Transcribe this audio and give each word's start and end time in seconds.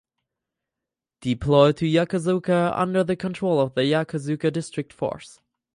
Deployed 1.21 1.77
to 1.77 1.85
Yokosuka 1.85 2.71
under 2.75 3.03
the 3.03 3.15
control 3.15 3.61
of 3.61 3.75
the 3.75 3.81
Yokosuka 3.81 4.51
District 4.51 4.91
Force. 4.91 5.39